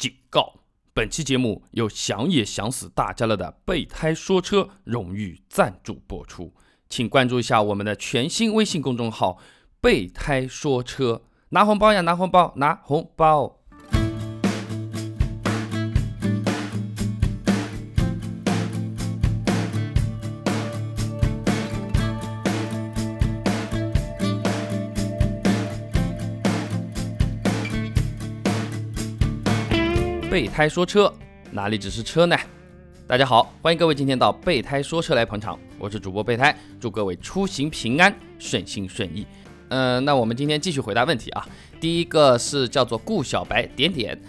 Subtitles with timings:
[0.00, 0.54] 警告：
[0.94, 6.54] 本期节目由想也想死大家了的备胎说车荣誉赞助播出，
[6.88, 9.36] 请关注一下我们的全新微信公众号
[9.78, 13.59] “备胎说车”，拿红包呀，拿红包，拿红包！
[30.50, 31.12] 胎说车，
[31.52, 32.36] 哪里只是车呢？
[33.06, 39.26] 大家好，欢迎各位今天到备胎说车来捧场，我是主播备胎，祝各位出行平安，顺心顺意。
[39.68, 41.46] 嗯，那我们今天继续回答问题啊。
[41.80, 44.20] 第一个是叫做顾小白点点，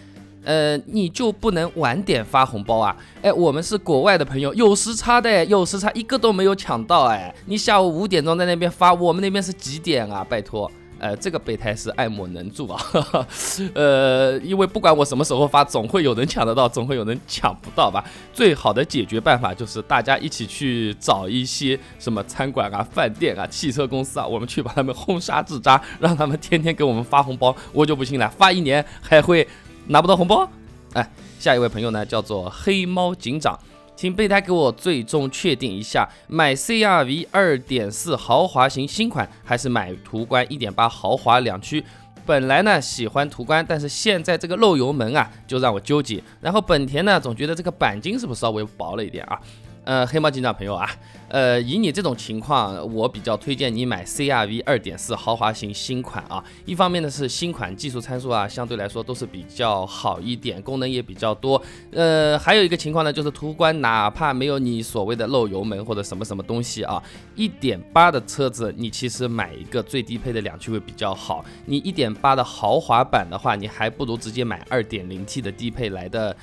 [0.43, 2.95] 呃，你就不能晚点发红包啊？
[3.23, 7.33] 哎，我们是国外的朋友，有时差的，有时差一个都没有抢到哎。
[7.47, 10.23] 你下午五点钟在那边发，我们那边是几点啊？
[10.23, 10.71] 拜托。
[11.01, 12.79] 呃，这个备胎是爱莫能助啊，
[13.73, 18.05] 呃，因为不管我什么时候发，总会有人抢得到，总会有人抢不到吧。
[18.31, 27.55] 最好的解决办法就是大家一起去找一些什么餐馆啊、饭店啊、汽车公司啊，我们去把他们轰杀至渣，让他们天天给我们发红包。
[27.73, 29.47] 我就不信了，发一年还会
[29.87, 30.47] 拿不到红包。
[30.93, 33.57] 哎，下一位朋友呢，叫做黑猫警长。
[34.01, 41.85] 请备胎给我最终确定一下，买 CRV 2.4豪华型新款还是买途观1.8豪华两驱？
[42.25, 46.19] 本来呢喜欢途观，但是现在这个漏油门啊，就让我纠结。
[46.39, 49.39] 然后本田呢，总觉得这个钣金是不是稍微薄了一点啊？
[49.83, 50.87] 呃，黑猫警长朋友啊，
[51.27, 56.43] 呃，以你这种情况，我比较推荐你买 CRV 二点四豪华型新款啊。
[56.65, 61.59] 一方面呢是新款技术参数啊，相对来说都是比较好一点，功能也比较多。
[61.91, 67.01] 呃，还有一个情况呢，就是途观哪怕没有你所谓的漏油门或者什么什么东西啊，
[67.35, 71.43] 一点八的车子你其实买一个最低配的两驱会比较好。
[71.65, 76.37] 你一点八的豪华版的话，你还不如直接买二点零 T 的低配来的。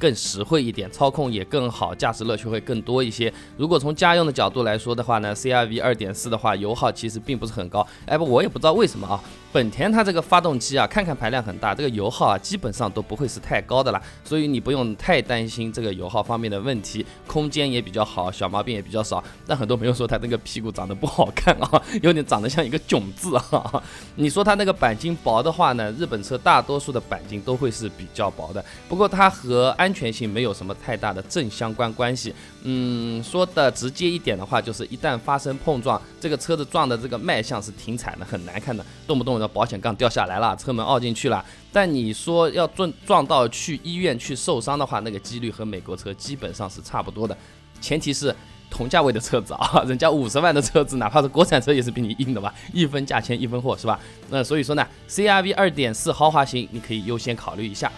[0.00, 3.32] 更实惠一点，操控也更好，驾驶乐趣会更多一些。
[3.58, 7.86] 如果从家用的角度来说的话呢，CRV 二点四的话，油耗其实并不是很高。
[8.06, 9.20] 哎不，我也不知道为什么啊。
[9.52, 19.22] 本田它这个发动机啊，看看排量很大，这个油耗啊基本上都不会是太高的啦，所以你不用太担心这个油耗方面的问题，空间也比较好，小毛病也比较少。
[19.46, 23.82] 但很多朋友说它那个屁股长得不好看啊，有点长得像一个囧字啊。
[24.14, 32.32] 你说它那个钣金薄的话呢，日本车大多数的钣金都会是比较薄的，不过它和安安全性没有什么太大的正相关关系。
[32.62, 39.40] 嗯，说的直接一点的话，就是一旦发生碰撞，这个车子撞的这个卖相是挺惨的，很难看的，动不动。
[39.40, 41.42] 的保险杠掉下来了，车门凹进去了。
[41.72, 47.34] 但你说要撞撞到去医院去受伤的话，那个几率和美国车基本上是差不多的。
[47.80, 48.34] 前提是
[48.68, 52.52] 同价位的车子啊，人家五十万的车子，哪怕是国产车也是比你硬的吧？
[52.74, 53.98] 一分价钱一分货是吧？
[54.28, 57.90] 那所以说呢，CRV 二点四豪华型你可以优先考虑一下。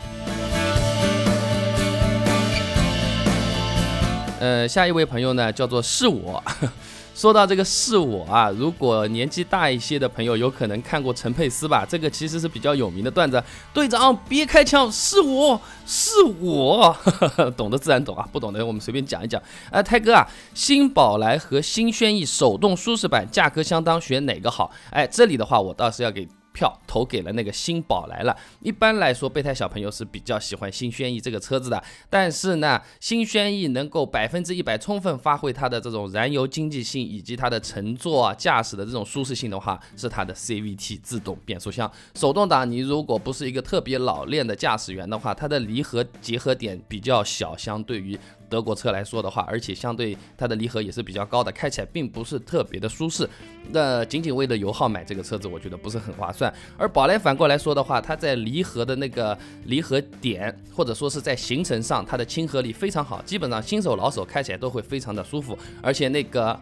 [4.43, 6.43] 呃，下一位朋友呢，叫做是我。
[7.15, 13.41] 说到这个是我啊，如果年纪大一些的朋友有可能看过陈佩斯吧，这个其实是比较有名的段子。
[13.73, 16.11] 队长别开枪，是我是
[16.41, 16.97] 我，
[17.57, 19.41] 懂得自然懂啊，不懂的我们随便讲一讲。
[19.71, 24.73] 哎，泰哥啊，新宝来和新轩逸手动舒适版价格相当，选哪个好？
[24.91, 26.27] 哎，这里的话我倒是要给。
[26.53, 28.37] 票投给了那个新宝来了。
[28.61, 31.83] 一般来说，备胎小朋友是比较喜欢新轩逸这个车子的。
[32.09, 41.91] 但是呢，新轩逸能够百分之一百充分发挥它的这种燃油经济性以及它的乘坐啊、驾驶的这种舒适性的话，是它的 CVT 自动变速箱。
[42.15, 48.19] 手动挡，你如果不是一个特别老练的驾驶员的话，它的离合结合点比较小，相对于。
[48.53, 53.27] 德国车来说的话，而且相对它的离合也是比较高的，开起来并不是特别的舒适。
[53.71, 56.53] 那仅仅为了油耗买这个车子，我觉得不是很划算。
[56.77, 65.57] 而宝来反过来说的话，它在离合的那个离合点，或者说是在行程上，它的亲和力非常好，基本上新手老手开起来都会非常的舒服。
[65.81, 66.53] 而且那个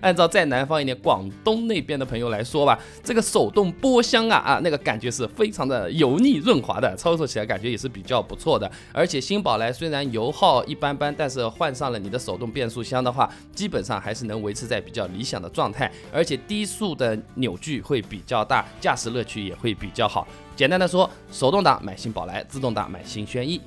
[0.00, 8.70] 按照在南方一点广东那边的朋友来说吧，这个手动波箱啊啊，那个感觉是非常的油腻润滑的，操作起来感觉也是比较不错的。
[8.92, 20.28] 而且新宝来虽然油耗一般般，但是换上了你的手动变速箱的话，基本上还是能维持在比较理想的状态，而且低速的扭矩会比较大，驾驶乐趣也会比较好。
[20.54, 23.58] 简单的说，手动挡买新宝来，自动挡买新轩逸。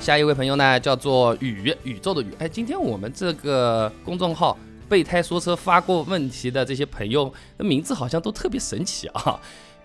[0.00, 4.56] 下一位朋友呢，叫做宇宇宙的宇，哎，今天我们这个公众号
[4.88, 9.38] 备胎说车发过问题的这些朋友名字好像都特别神奇啊。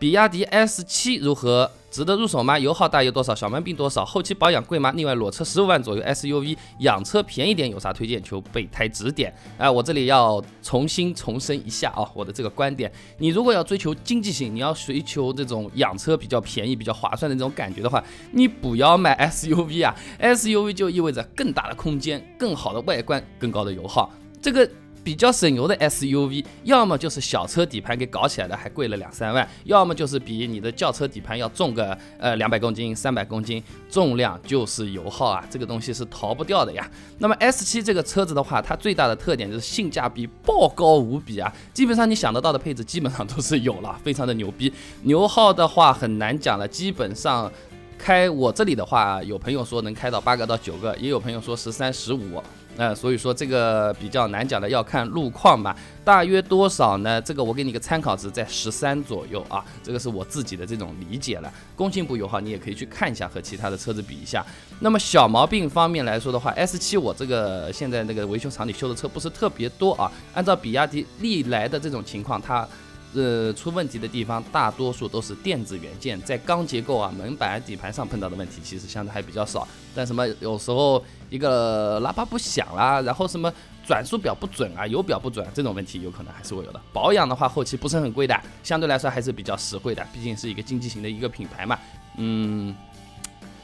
[0.03, 1.71] 比亚迪 S 七如何？
[1.89, 2.59] 值得入手吗？
[2.59, 3.33] 油耗大约多少？
[3.33, 4.03] 小毛病多少？
[4.03, 4.91] 后期保养贵吗？
[4.97, 8.21] 另外裸车十五万左右 SUV，养车便宜点有啥推荐？
[8.21, 9.33] 求备胎指点。
[9.57, 12.91] 哎，我这里要重新重申一下啊，我的这个观点。
[13.17, 18.03] 你如果要追求经济性，你要追求这种养车比较便宜、比较划算的这种感觉的话，
[18.33, 24.11] 你不要买 SUV 啊！SUV 就意味着更大的空间、更好的外观、更高的油耗。
[24.41, 24.69] 这个。
[25.03, 36.89] 比较省油的 SUV，要么就是小车底盘给搞起来的，还贵了两三万；要么就是比你的轿车底盘要重个呃两百公斤、三百公斤，重量就是油耗啊，这个东西是逃不掉的呀。
[37.17, 44.71] 那么 S7 这个车子的话，它最大的特点就是性价比爆高无比啊，基本上你想得到的配置基本上都是有了，非常的牛逼。
[45.03, 47.51] 油耗的话很难讲了，基本上
[47.97, 52.41] 开我这里的话，有朋友说能开到八个到九个，也有朋友说十三、十五。
[52.75, 55.75] 呃，所以说这个比较难讲的，要看路况吧。
[56.03, 57.21] 大约多少呢？
[57.21, 59.63] 这个我给你个参考值，在十三左右啊。
[59.83, 61.53] 这个是我自己的这种理解了。
[61.75, 64.45] 工信部油耗你也可以去看一下，和其他的车子比一下。
[64.79, 70.11] 那么小毛病方面来说的话，S7 我这个现在那个维修厂里修的车不是特别多啊。
[70.33, 72.67] 按照比亚迪历来的这种情况，它。
[73.15, 79.67] 呃，出问题的地方大多数都是电子元件，在钢结构啊、门板、底盘上碰到的问题，其实相对还比较少。
[79.93, 83.53] 但什么有时候一个喇叭不响啦，然后什么
[83.85, 86.81] 转速表不准啊、油表不准这种问题，有可能还是会有的。
[86.91, 91.77] 保养的话，后期不是很贵的，相对来说还是比较实惠的，毕竟是一个经济型的一个品牌嘛。
[92.17, 92.75] 嗯，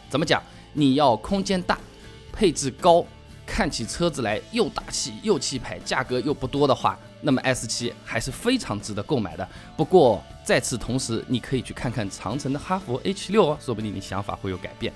[0.10, 0.42] 怎么讲？
[0.74, 1.76] 你要空间大，
[2.32, 3.04] 配置高，
[3.48, 6.96] 看起车子来又大气又气派，价格又不多的话。
[7.22, 9.48] 那么 S 七还是非常值得购买的。
[9.76, 14.94] 不过在此同时，你可以去看看长城的哈弗 H 六哦，说不定你想法会有改变。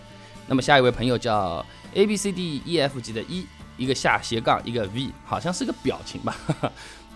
[0.47, 3.47] 那么下一位朋友叫 A B C D E F G 的 E，
[3.77, 6.35] 一个下斜杠一个 V，好像是个表情吧。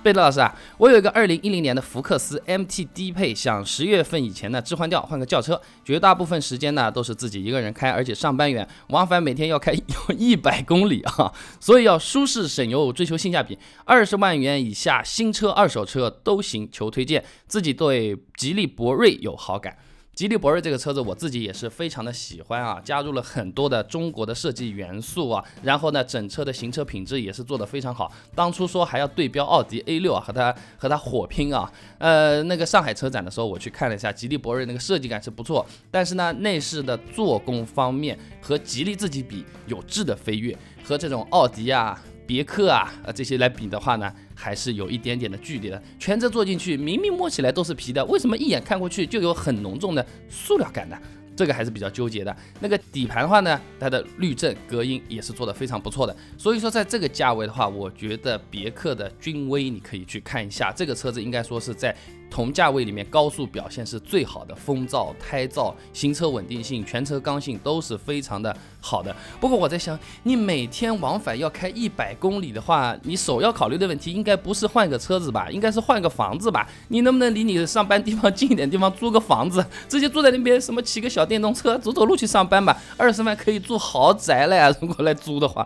[0.03, 5.59] 贝德老师啊，我有一个二零一零年的福克斯 MT 低配，想十月份以前呢置换掉，换个轿车。
[5.83, 9.73] 绝大部分时间呢都是自己一个人开，而且上班远，往返每天要开
[10.17, 13.57] 一百公里啊，所以要舒适省油，追求性价比。
[13.83, 17.23] 二十万元以下新车、二手车都行，求推荐。
[17.47, 19.77] 自己对吉利博瑞有好感。
[20.17, 28.11] 吉利博瑞这个车子，我自己也是非常的喜欢啊，加入了很多的中国的设计元素啊，然后呢，整车的行车品质也是做的非常好。
[28.33, 42.01] 当初说还要对标奥迪 A 六啊，和它和它火拼啊，呃，那个上海车展的时候我去看了一下，吉利博瑞那个设计感是不错，但是呢，内饰的做工方面和吉利自己比有质的飞跃，和这种奥迪啊。
[42.27, 45.81] 别克啊，呃这些来比的话呢，还是有一点点的距离的。
[45.97, 50.97] 全车坐进去，明明摸起来都是皮的，为什么一眼看过去就有很浓重的塑料感呢？
[51.35, 52.35] 这个还是比较纠结的。
[52.59, 56.15] 那个底盘的话呢，它的滤震、隔音也是做的非常不错的。
[56.35, 61.95] 所以说，在这个价位的话，我觉得别克的君威你可以去看一下，这个车子应该说是在。
[62.29, 69.15] 同价位里面高速表现是最好的，风噪、胎噪、行车稳定性、全车刚性都是非常的好的。
[69.39, 76.67] 不过我在想，你每天往返要开一百公里的话，你首要考虑的问题应该不是换个车子吧，应该是换个房子吧？
[76.89, 82.77] 你能不能离你上班地方近一点地方租个房子，直接住在那边，什么骑个小电动车走走路去上班吧？
[82.97, 84.73] 二十万可以住豪宅了呀！
[84.81, 85.65] 如果来租的话，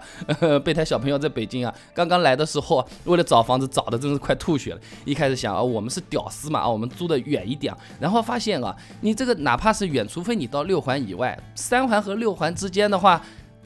[0.64, 4.80] 备胎小朋友在北京啊，刚刚来的时候，为了找房子找的真是快吐血了。
[5.06, 6.52] 一开始想啊，我们是屌丝。
[6.52, 13.22] 嘛啊，我们租的远一点，然后发现啊，你这个哪怕是远，除非你到六环以外，三环和六环之间的话，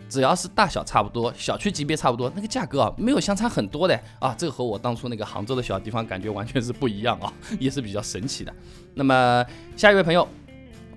[0.09, 4.33] 只要是大小差不多，小区级别差不多，那个价格啊，没有相差很多的啊。
[4.37, 8.53] 这个和我当初那个杭州的小地方感觉完全是不一样啊， 也是比较神奇的。
[8.93, 9.45] 那么
[9.75, 10.27] 下一位朋友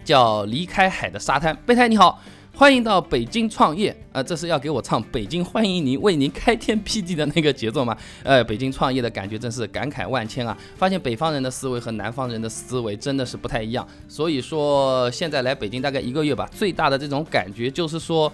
[0.05, 2.21] 叫离开海的沙滩，备胎你好。
[2.59, 4.21] 欢迎到北京创业啊！
[4.21, 7.97] 这是要给我唱《北京欢迎您，为您开天辟地》的那个节奏吗？
[8.25, 10.59] 呃，北京创业的感觉真是感慨万千啊！
[10.75, 13.87] 发现北方人的思维和南方人的思维真的是不太一样。
[14.09, 18.33] 所以说现在来北京大概一个月吧，最大的这种感觉就是说，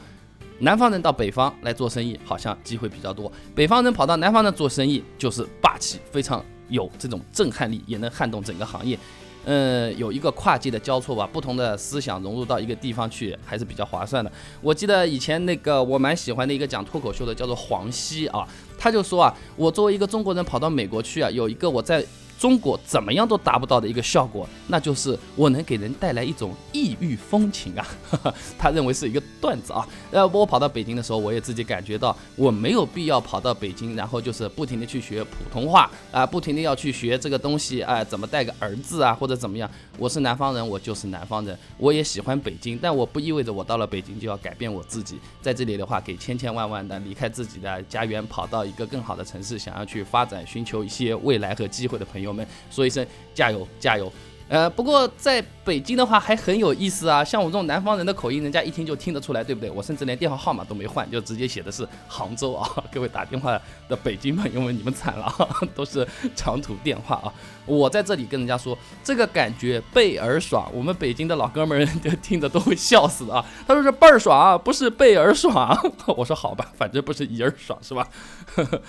[0.60, 8.98] 南方人到北方来做生意好像机会比较多，北方人跑到南方的做生意就是霸气，非常有这种震撼力，也能撼动整个行业。
[9.44, 14.30] 嗯，有一个跨界的交错吧，不同的思想融入到一个地方去，还是比较划算的。
[14.60, 18.46] 我记得以前那个我蛮喜欢的一个讲脱口秀的，叫做黄西啊，
[18.78, 22.04] 他就说啊，我作为一个中国人跑到美国去啊，有一个我在。
[22.38, 27.86] 中国怎么样都达不到的一个效果，那就是我能给人带来一种异域风情啊！
[28.58, 29.86] 他认为是一个段子啊。
[30.10, 39.70] 呃，我跑到北京的时候，我也自己感觉到，我没有必要跑到北京，然后就是不停的去学普通话啊，不停的要去学这个东西啊，怎么带个儿子啊，或者怎么样。
[39.96, 45.18] 我是南方人，我就是南方人，我也喜欢北京，但我不意味着我到了北京就要改变我自己。
[45.40, 52.33] 在这里的话，给千千万万的离开自己的家园，跑到一个更好的城市，想要去发展、寻求一些未来和机会的朋友。
[52.34, 54.12] 们说一声加油加油！
[54.46, 59.70] 呃，不过在北京的话还很有意思啊，像我这种南方人的口音，人家一听就听得出来，对不对？
[59.70, 62.68] 我甚至连电话号码都没换，就直接写的是杭州啊。
[62.92, 65.34] 各位打电话的北京朋友们，你们惨了，
[65.74, 67.32] 都是长途电话啊。
[67.64, 73.42] 我在这里跟人家说，这个感觉倍儿爽，我们北京的老哥们儿就听着都会笑死啊。
[73.66, 75.74] 他说是倍儿爽，不是倍儿爽。
[76.14, 78.06] 我说好吧，反正不是一儿爽是吧？
[78.54, 78.82] 呵呵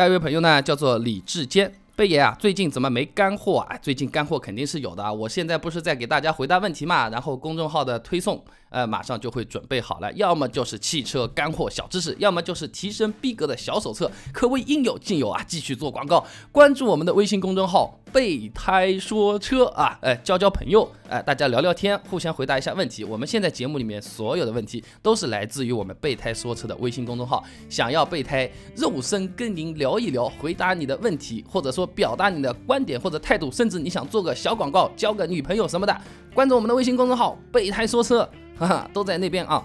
[0.00, 1.70] 下一位朋友呢，叫做李志坚。
[2.00, 3.76] 贝爷啊，最近怎么没干货啊？
[3.82, 5.12] 最近干货肯定是有的啊！
[5.12, 15.44] 我现在不是在给大家回答问题嘛，然后公众号的推送，呃，马上就会准备好了，要么就是汽车干货小知识，要么就是提升逼格的小手册，可谓应有尽有啊！
[15.46, 17.94] 继续做广告，关注我们的微信公众号。
[18.12, 23.04] 备胎说车啊，哎，交交朋友，哎，大家聊聊天，互相回答一下问题。
[23.04, 27.44] 我们现在节目里面所有的问题都是来自于我们备胎说车的微信公众号。
[27.68, 35.96] 想要备胎肉身跟您聊一聊，回答你的问题，或者说表达你的观点或者态度，甚至你想做个小广告，交个女朋友什么的，
[36.34, 38.28] 关注我们的微信公众号备胎说车，
[38.58, 39.64] 哈哈，都在那边啊。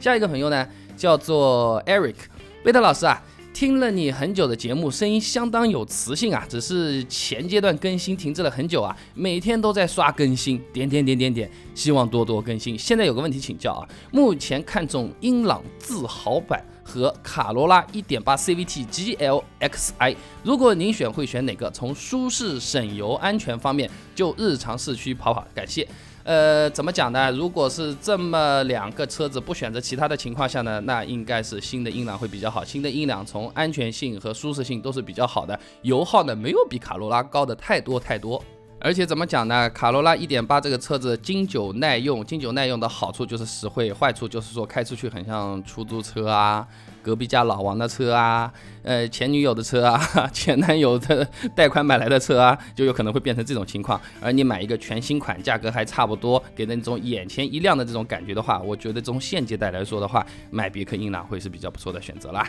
[0.00, 0.66] 下一个朋友呢，
[0.96, 2.16] 叫做 Eric，
[2.62, 3.22] 备胎老师啊。
[3.52, 12.76] 听了你很久的节目，声音相当有磁性啊，只是前阶段更新停滞了很久啊，每天都在刷更新，点点点点点，希望多多更新。
[12.76, 21.70] 现在有个问题请教啊，目前看中英朗自豪版和卡罗拉1.8 CVT GLXi，如果您选会选哪个？
[21.70, 25.44] 从舒适、省油、安全方面，就日常市区跑跑。
[25.54, 25.88] 感谢。
[26.22, 27.30] 呃，怎么讲呢？
[27.32, 32.64] 如果是这么两个车子不选择其他的情况下呢，那应该是新的英朗会比较好。
[32.64, 38.42] 新的英朗从安全性和舒适性都是比较好的，油耗呢没有比卡罗拉高的太多太多。
[38.84, 39.70] 而且怎么讲呢？
[39.70, 46.68] 卡罗拉1.8这个车子经久耐用，经久耐用的好处就是实惠，坏处就是说开出去很像出租车啊。
[47.02, 49.98] 隔壁家老王的车啊，呃，前女友的车啊，
[50.34, 53.98] 前男友的贷款买来的车啊，就有可能会变成这种情况。
[54.20, 62.46] 而你买一个全新款，价格还差不多，给人一种眼前一亮的这种感觉的话，我觉得从现阶段来说的话，买别克英朗会是比较不错的选择啦。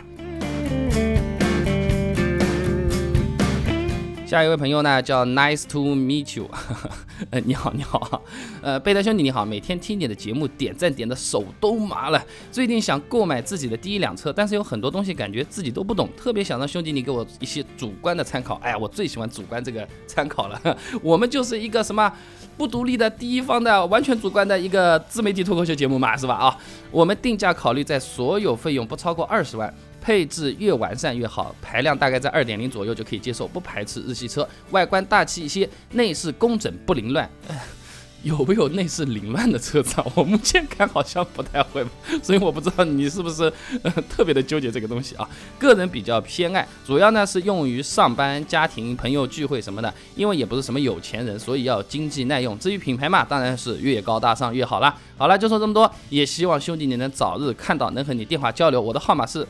[4.26, 6.50] 下一位朋友呢，叫 Nice to meet you，
[7.30, 8.20] 呃，你好，你好，
[8.60, 12.20] 呃，贝德兄弟你好，每天听你的节目，点赞点的手都麻了。
[12.50, 18.56] 最近想购买自己的第一辆车，但是有很多东西感觉自己都不懂，特别想让兄弟你给我一些主观的参考。
[18.56, 20.60] 哎呀，我最喜欢主观这个参考了。
[21.04, 22.12] 我们就是一个什么
[22.56, 26.34] 不独立的第一方的完全主观的一个自媒体脱口秀节目嘛，是吧？
[26.34, 26.58] 啊，
[26.90, 29.72] 我们定价考虑在所有费用不超过二十万。
[30.06, 37.28] 配置越完善越好，排量大概在二点零左右就可以接受，不排斥日系车，外观大气一些，内饰工整不凌乱。
[38.22, 40.06] 有没有内饰凌乱的车子啊？
[40.14, 41.84] 我目前看好像不太会，
[42.22, 45.28] 所以我不知道你是不是呃 特别的纠结这个东西啊。
[45.58, 52.56] 个人比较偏爱，主要呢是用于上班、家庭、朋友聚会什么的，因为也不是什么有钱人，所以要经济耐用。
[52.60, 54.96] 至于品牌嘛，当然是越高大上越好啦。
[55.16, 58.80] 好了，就说这么多，也希望兄弟你能早日看到，能和你电话交流。
[58.80, 59.44] 我的号码是。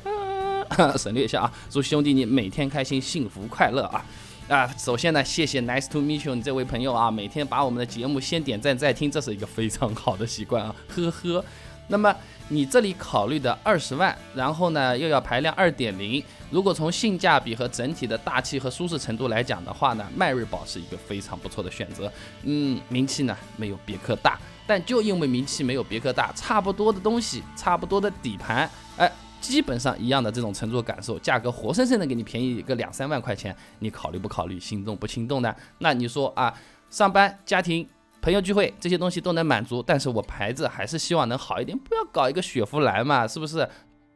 [0.98, 1.52] 省略一下啊！
[1.70, 4.04] 祝兄弟你每天开心、幸福、快乐啊！
[4.48, 11.44] 啊，首先呢，谢谢 Nice to meet you 你这位朋友啊，每天把我们的节目先点赞再听，这是一个非常好的习惯啊，呵呵。
[11.88, 12.14] 那么
[12.48, 22.12] 你这里考虑的二十万，然后呢又要排量二点零，如果从性价比和整体的大气和舒适程度来讲的话呢，迈锐宝是一个非常不错的选择。
[22.42, 29.10] 嗯，名气呢没有别克大，但就因为名气没有别克大，差不多的东西，差不多的底盘，哎。
[29.40, 34.58] 基本上一样的这种乘坐感受，价格活生生的给你便宜个两三万块钱，你考虑不考虑？
[34.58, 35.54] 心动不心动呢？
[35.78, 36.52] 那你说啊，
[36.90, 37.86] 上班、家庭、
[38.20, 43.68] 朋友聚会这些东西都能满足，但是我牌子还是希望能好一点，不要搞一个雪佛兰嘛，是不是？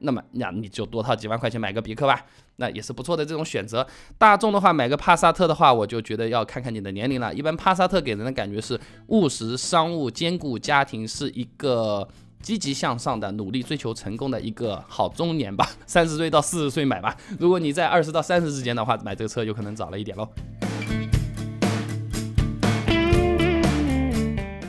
[0.03, 2.25] 那么那你就多掏几万块钱买个别克吧，
[2.57, 3.87] 那也是不错的这种选择。
[4.17, 7.33] 大众的话，买个帕萨特的话，我就觉得要看看你的年龄了。
[7.35, 12.09] 一般帕萨特给人的感觉是务实、商务兼顾家庭，是一个。
[12.43, 17.17] 积极向上的，努力追求成功的一个好中年吧，三十岁到四十岁买吧。
[17.39, 20.29] 如果你在二十到三十之间的话，买这个车有可能早了一点喽。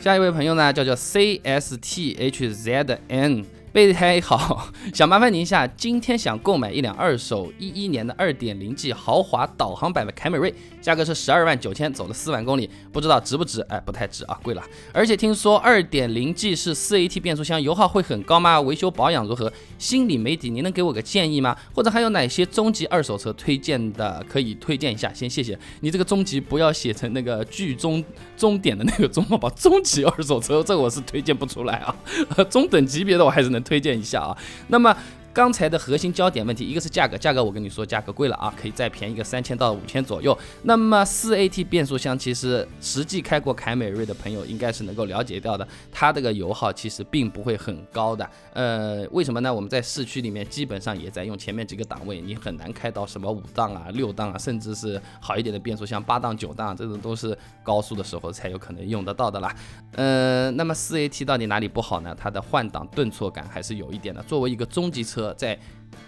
[0.00, 3.61] 下一位朋友呢，叫做 C S T H Z N。
[3.72, 13.62] 备胎好， 想麻烦您一下，今天想购买一辆二手一一年的二点零 G 豪华导航版的凯美瑞，价格是十二万九千，走了四万公里，不知道值不值？
[13.62, 14.62] 哎，不太值啊，贵了。
[14.92, 18.60] 而且听说二点零 G 是四 AT 变速箱，油耗会很高吗？
[18.60, 19.50] 维修保养如何？
[19.78, 21.56] 心里没底，您能给我个建议吗？
[21.74, 24.22] 或者还有哪些中级二手车推荐的？
[24.28, 25.90] 可以推荐一下，先谢谢你。
[25.90, 28.04] 这个中级不要写成那个剧中
[28.36, 29.48] 终点的那个中，好吧？
[29.56, 31.96] 中级二手车，这我是推荐不出来啊。
[32.50, 33.61] 中等级别的我还是能。
[33.62, 34.36] 推荐一下啊，
[34.68, 34.96] 那么
[35.34, 40.36] 刚才的核心焦点问题，一个是价格，价格我跟你说价格贵了啊，可以再便宜个三千到五千左右。
[40.62, 48.28] 那么四 AT 变速箱其实实际开过凯美瑞的朋友应该是能够了解到的，它这个油耗其实并不会很高的。
[48.52, 49.52] 呃，为什么呢？
[49.52, 59.54] 我们在市区里面基本上也在用前面几个档位，你很难开到什么五档啊、六档啊，甚至是好一点的变速箱八档、九档，这种都是高速的时候才有可能用得到的啦。
[59.92, 62.14] 呃，那么四 AT 到底哪里不好呢？
[62.18, 64.22] 它的换挡顿挫感还是有一点的。
[64.24, 65.58] 作为一个中级车，在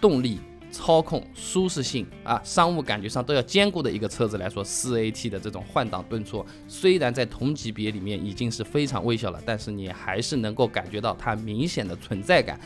[0.01, 0.39] 动力、
[0.71, 12.59] 操控、舒适性啊、商务感觉上都要兼顾的一个车子来说，四 AT 的这种换挡顿挫，虽然在同级别里面已经是非常微小了，但是你还是能够感觉到它明显的存在感。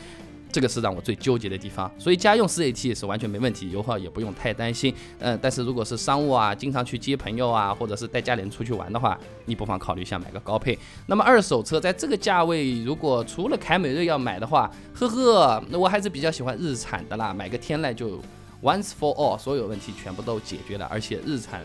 [0.52, 4.94] 这个是让我最纠结的地方，所以家用四 AT 是完全没问题，油耗也不用太担心。
[5.18, 10.78] 嗯，但是如果是商务啊，经常去接朋友啊，或者是带家里人出去玩的话，你不妨考虑一下买个高配。
[11.06, 18.20] 那么二手车在这个价位，如果除了凯美瑞要买的话，呵呵，那我还是比较喜欢日产的啦，买个天籁就
[18.62, 20.86] once for all，所有问题全部都解决了。
[20.90, 21.62] 而且日产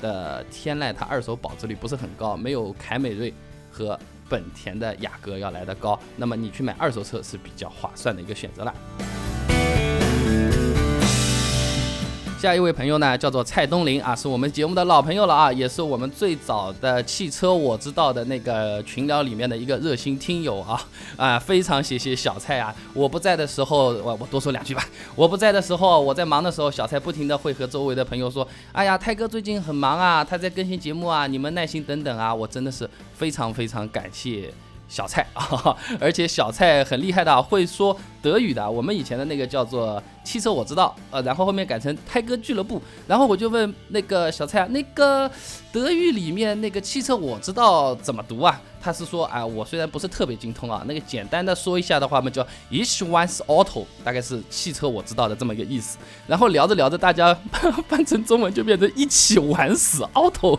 [0.00, 3.32] 的天籁它二手保值率不是很高，没有凯美瑞
[3.70, 3.98] 和。
[4.28, 8.74] 本田的雅阁要来的高，那么你去买二手车是比较划算的一个选择了。
[12.38, 20.80] 下一位朋友呢，叫做蔡东林啊，是我们节目的老朋友了啊，也是我们最早的汽车我知道的那个群聊里面的一个热心听友啊
[21.16, 22.72] 啊，非常谢谢小蔡啊！
[22.94, 24.84] 我不在的时候，我我多说两句吧。
[25.16, 34.54] 我不在的时候，我在忙的时候，小蔡不停的会和周围的朋友说：“哎呀，泰哥最近很忙啊，他在更新节目啊，你们耐心等等啊。”我真的是非常非常感谢。
[34.88, 38.68] 小蔡啊， 而且小蔡很厉害的，会说德语的。
[38.68, 42.80] 我们以前的那个叫做汽车我知道，呃，然后后面改成泰哥俱乐部。
[43.06, 45.30] 然后我就问那个小蔡啊，那个
[45.70, 48.60] 德语里面那个汽车我知道怎么读啊？
[48.88, 55.98] 他是说，啊，我虽然不是特别精通啊，那个简单的说一下的话嘛，叫 each one's auto，大概是汽车我知道的这么一个意思。
[56.26, 57.38] 然后聊着聊着，大家
[57.86, 60.58] 翻成中文就变成一起玩死 auto，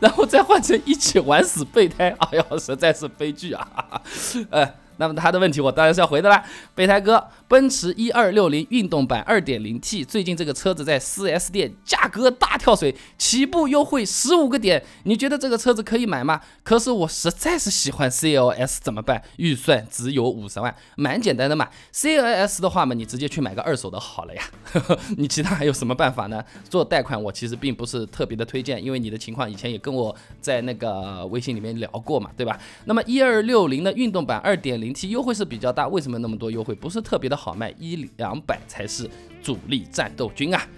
[0.00, 2.12] 然后再换成一起玩死备胎。
[2.18, 4.02] 哎呀，实在是悲剧啊！
[4.50, 4.74] 哎。
[4.96, 16.40] 那么他的问题我当然是要回的啦，备胎哥，奔驰一二六零运动版二点零 T，最近这个车子在 4S 店价格大跳水，起步优惠十五个点，你觉得这个车子可以买吗？
[16.62, 19.20] 可是我实在是喜欢 CLS 怎么办？
[19.38, 21.68] 预算只有五十万，蛮简单的嘛。
[21.92, 24.42] CLS 的话嘛，你直接去买个二手的好了呀。
[25.18, 26.40] 你其他还有什么办法呢？
[26.70, 32.56] 做贷款我其实并不是特别的推荐，因为你的情况以前也跟我在那个微信里面聊过嘛，对吧？
[32.84, 34.83] 那么一二六零的运动版二点零。
[34.84, 36.74] 零 T 优惠是比较大，为什么那么多优惠？
[36.74, 39.08] 不是特别的好卖，一两百才是
[39.42, 40.68] 主力战斗军啊！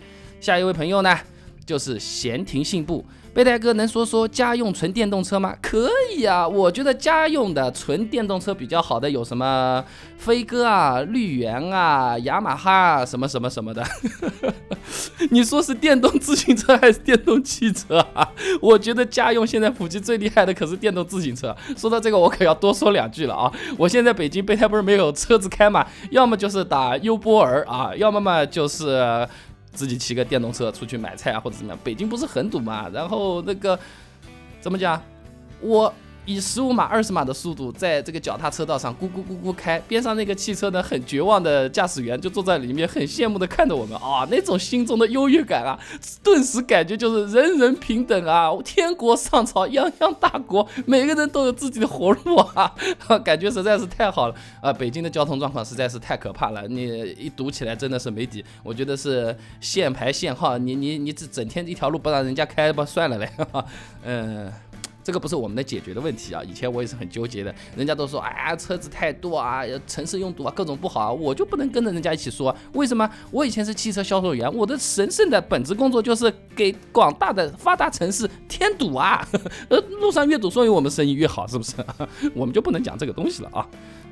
[0.41, 1.19] 下一位朋友呢，
[1.67, 3.05] 就是闲庭信步。
[3.35, 5.55] 备胎哥能说说家用纯电动车吗？
[5.61, 9.85] 可以啊，我觉得家用的纯电动车比较好的有什么
[10.17, 13.85] 飞鸽啊、绿源啊、雅马哈啊什么什么什么的。
[15.31, 18.27] 你说是电动自行车还是电动汽车啊？
[18.63, 21.55] 我觉得家用现在普及最厉害的可是电动自行车。
[21.77, 23.53] 说到这个，我可要多说两句了啊！
[23.77, 29.29] 我现在北京备胎不是没有车子开嘛，要么就是打优波尔啊，要么嘛就是。
[29.77, 31.79] 自己骑个电动车出去买菜啊，或者怎么样？
[31.85, 32.89] 北京不是很堵嘛？
[32.89, 33.79] 然后那个
[34.61, 35.01] 怎么讲？
[35.61, 35.95] 我。
[36.27, 45.79] 以十五码、二十码的速度，在这个脚踏车道上咕咕咕咕开，边上那个汽车呢，很绝望的驾驶员就坐在里面，很羡慕的看着我们啊，那种心中的优越感啊，
[46.23, 52.75] 顿时感觉就是人人平等啊，天国上朝，泱泱大国，每个人都有自己的活路啊，
[53.25, 54.73] 感觉实在是太好了啊！
[54.73, 56.87] 北京的交通状况实在是太可怕了，你
[57.19, 63.31] 一堵起来真的是没底，我觉得是限牌限号，你你你这整天一条路不让人家开吧，算了嘞，
[64.05, 64.53] 嗯。
[65.07, 66.43] 这个不是我们的解决的问题啊！
[66.43, 73.09] 以前我也是很纠结的，人家都说，哎呀，车子太多啊，城市拥堵啊，各种不好啊，我就不能跟着人家一起说，为什么？
[73.31, 79.25] 我以前是汽车销售员，我的神圣的本职工作就是给广大的发达城市添堵啊！
[79.69, 81.75] 呃，路上越堵，说明我们生意越好，是不是？
[82.35, 83.65] 我们就不能讲这个东西了啊！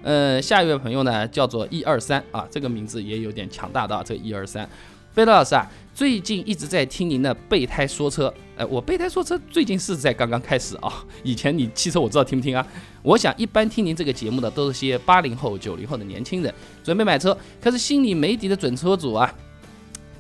[0.05, 4.69] 嗯，下一位朋友呢，叫做一二三啊，这个名字也有点强大的啊，这一二三。
[5.13, 8.33] 贝德老师啊，最近一直在听您的备胎说车。
[8.57, 11.05] 哎，我备胎说车最近是在刚刚开始啊。
[11.23, 12.65] 以前你汽车我知道听不听啊？
[13.03, 19.33] 我想一般听您这个节目的都是些八零后、九零后的年轻人，准备买车，可是心里没底的准车主啊。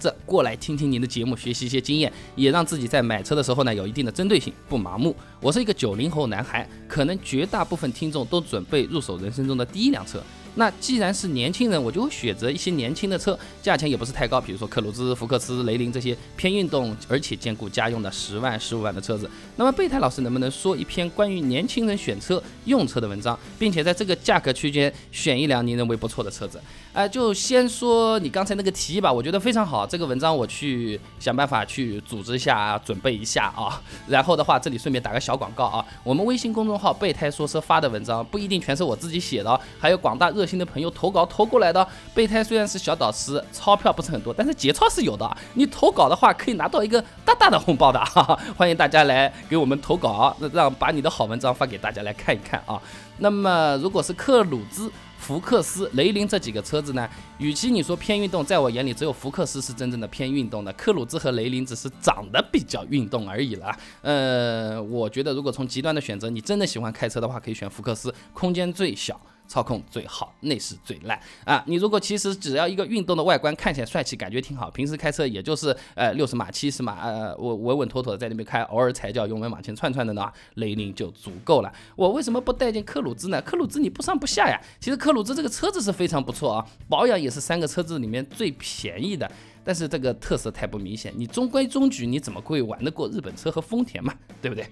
[0.01, 5.15] 这过来听听您的节目，学习一些经验，也让自己在买车的时候呢有一定的针对性，不盲目。
[5.41, 10.21] 我是一个九零后男孩，可能绝大部分听众都准备入手人生中的第一辆车。
[10.57, 19.29] 那既然是年轻人，我就会选择一些年轻的车，价钱也不是太高，比如说克鲁兹、福克斯、雷凌这些偏运动而且兼顾家用的十万、十五万的车子。
[19.57, 26.61] 那么备胎老师能不能说一篇关于年轻人选车用车的文章，并且在这个价格区间选一辆你认为不错的车子？
[26.95, 29.85] 哎，就先说你刚才那个提议吧，我觉得非常好。
[29.85, 33.83] 这个文章我去想办法去组织一下，准备一下啊。
[34.07, 41.85] 然后的话，这里顺便打个小广告啊，我们微信公众号“备胎说车”发的文章不一定全是我自己写的，还有广大热心的朋友投稿投过来的。
[42.15, 45.29] 备胎虽然是小导师，钞票不是很多，但是节操是有的。
[45.55, 47.99] 你投稿的话，可以拿到一个大大的红包的。
[48.05, 52.81] 哈哈，欢迎大家来给我们投稿，让把你的好文章发给大家来看一看啊。
[53.19, 54.89] 那么，如果是克鲁兹。
[55.25, 57.09] 福克斯、雷凌这几个车子呢，
[57.39, 63.75] 与其你说偏运动，在我眼里只有福克斯是真正的偏运动的，科鲁兹和雷凌只是长得比较运动而已了。
[64.03, 69.19] 呃，我觉得如果从极端的选择，你真的喜欢开车的话，可以选福克斯，空间最小。
[69.47, 71.63] 操控最好，内饰最烂啊！
[71.67, 81.73] 你如果其实只要一个运动的外观，看起来帅气，感觉挺好，平时开车也就是呃六十码、七十码，呃我稳稳妥妥的在那边开，偶尔踩脚油门往前窜窜的呢，雷凌就足够了。
[81.95, 83.41] 我为什么不带进科鲁兹呢？
[83.43, 84.61] 科鲁兹你不上不下呀。
[84.81, 89.31] 其实科鲁兹这个车子是非常不错啊，保养也是三个车子里面最便宜的，
[89.63, 91.13] 但是这个特色太不明显。
[91.17, 94.15] 你中规中矩，你怎么会玩得过日本车和丰田嘛？
[94.41, 94.67] 对不对？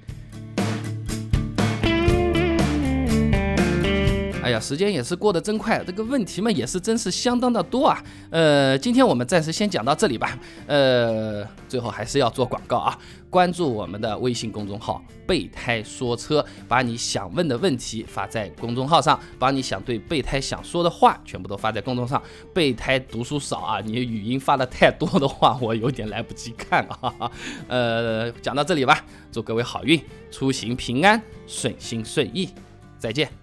[4.52, 8.02] 呀，时间也是过得真快，这个问题嘛也是真是相当的多啊。
[8.30, 10.38] 呃，今天我们暂时先讲到这里吧。
[10.66, 12.96] 呃，最后还是要做广告啊，
[13.28, 22.22] 关注我们的微信公众号“备胎说车”，把你想问的问题发在公众号上，把你想对备胎想说的话全部都发在公众上。
[22.54, 27.30] 备胎读书少啊，你语音发的太多的话，我有点来不及看啊。
[27.68, 32.50] 呃，讲到这里吧，祝各位好运，出行平安，顺心顺意，
[32.98, 33.41] 再见。